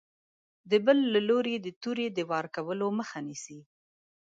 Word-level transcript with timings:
د 0.69 0.71
بل 0.85 0.97
له 1.13 1.19
لوري 1.29 1.55
د 1.61 1.67
تورې 1.81 2.07
د 2.13 2.19
وار 2.29 2.45
کولو 2.55 2.87
مخه 2.99 3.19
نیسي. 3.27 3.59